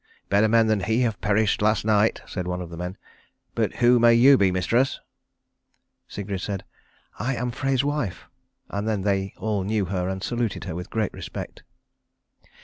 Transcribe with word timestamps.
"Better 0.29 0.47
men 0.47 0.65
than 0.65 0.79
he 0.79 1.01
have 1.01 1.21
perished 1.21 1.61
last 1.61 1.85
night," 1.85 2.23
said 2.25 2.47
one 2.47 2.59
of 2.59 2.71
the 2.71 2.75
men. 2.75 2.97
"But 3.53 3.75
who 3.75 3.99
may 3.99 4.15
you 4.15 4.35
be, 4.35 4.51
mistress?" 4.51 4.99
Sigrid 6.07 6.41
said, 6.41 6.63
"I 7.19 7.35
am 7.35 7.51
Frey's 7.51 7.83
wife." 7.83 8.25
And 8.71 8.87
then 8.87 9.03
they 9.03 9.35
all 9.37 9.63
knew 9.63 9.85
her 9.85 10.09
and 10.09 10.23
saluted 10.23 10.63
her 10.63 10.73
with 10.73 10.89
great 10.89 11.13
respect. 11.13 11.61